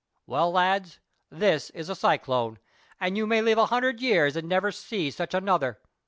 [0.25, 0.99] "Well, lads,
[1.29, 2.57] this is a cyclone,
[2.99, 5.77] and you may live a hundred years and never see such another.